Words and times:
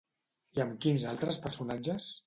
I 0.59 0.63
amb 0.65 0.79
quins 0.87 1.07
altres 1.13 1.39
personatges? 1.47 2.11